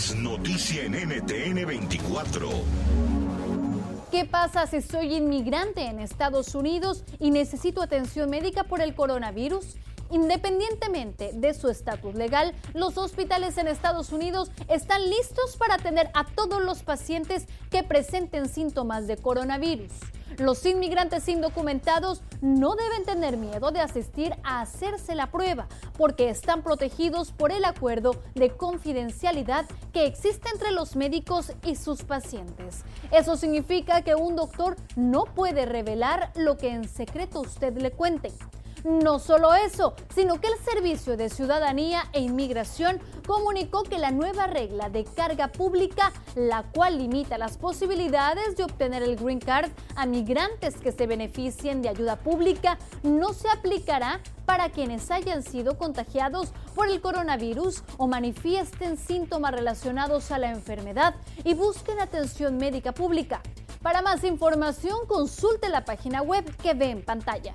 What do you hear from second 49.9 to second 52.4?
a migrantes que se beneficien de ayuda